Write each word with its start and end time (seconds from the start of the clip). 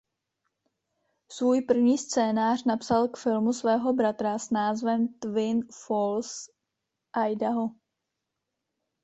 Svůj 1.29 1.61
první 1.61 1.97
scénář 1.97 2.63
napsal 2.63 3.07
k 3.07 3.17
filmu 3.17 3.53
svého 3.53 3.93
bratra 3.93 4.39
s 4.39 4.49
názvem 4.49 5.07
"Twin 5.19 5.67
Falls 5.87 6.49
Idaho". 7.31 7.71